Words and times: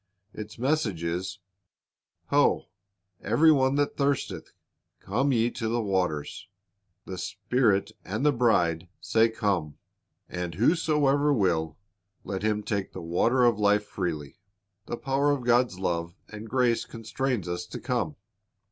Its 0.33 0.57
message 0.57 1.03
is, 1.03 1.37
"Ho, 2.29 2.69
every 3.21 3.51
one 3.51 3.75
that 3.75 3.97
thirsteth, 3.97 4.51
come 4.99 5.31
ye 5.31 5.51
to 5.51 5.67
the 5.67 5.79
waters." 5.79 6.47
"The 7.05 7.19
Spirit 7.19 7.91
and 8.03 8.25
the 8.25 8.31
bride 8.31 8.87
say, 8.99 9.29
Come. 9.29 9.77
And 10.27 10.55
whosoever 10.55 11.31
will, 11.31 11.77
let 12.23 12.41
him 12.41 12.63
take 12.63 12.93
the 12.93 12.99
water 12.99 13.43
of 13.45 13.59
life 13.59 13.85
freely."' 13.85 14.39
The 14.87 14.97
power 14.97 15.29
of 15.29 15.45
God's 15.45 15.77
love 15.77 16.15
and 16.29 16.49
grace 16.49 16.83
constrains 16.85 17.47
us 17.47 17.67
to 17.67 17.79
come. 17.79 18.15